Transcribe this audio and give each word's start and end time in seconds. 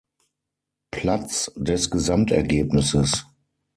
Platz 0.89 1.51
des 1.55 1.91
Gesamtergebnisses. 1.91 3.27